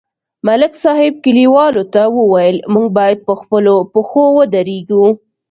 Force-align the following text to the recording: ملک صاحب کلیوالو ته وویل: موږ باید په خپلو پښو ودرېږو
ملک 0.47 0.73
صاحب 0.83 1.13
کلیوالو 1.25 1.83
ته 1.93 2.01
وویل: 2.17 2.57
موږ 2.73 2.87
باید 2.97 3.19
په 3.27 3.33
خپلو 3.41 3.75
پښو 3.93 4.23
ودرېږو 4.37 5.05